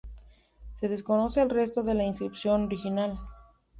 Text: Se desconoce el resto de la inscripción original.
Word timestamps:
Se 0.73 0.87
desconoce 0.89 1.43
el 1.43 1.51
resto 1.51 1.83
de 1.83 1.93
la 1.93 2.03
inscripción 2.03 2.63
original. 2.63 3.19